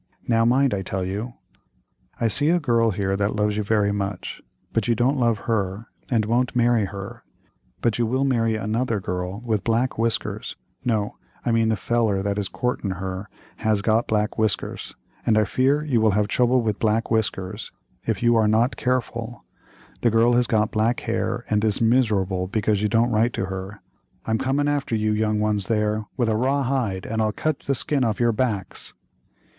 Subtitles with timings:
[0.27, 0.73] Now mind.
[0.73, 1.33] I tell you.
[2.19, 4.41] I see a girl here that loves you very much,
[4.73, 7.21] but you don't love her and won't marry her,
[7.81, 12.39] but you will marry another girl with black whiskers; no, I mean the feller that
[12.39, 16.79] is coortin' her has got black whiskers, and I fear you will have trouble with
[16.79, 17.71] black whiskers
[18.07, 22.89] if you are not careful—the girl has got black hair and is miserable because you
[22.89, 23.83] don't write to her.
[24.25, 27.75] I'm coming after you, young ones there, with a raw hide and I'll cut the
[27.75, 28.95] skin off your backs.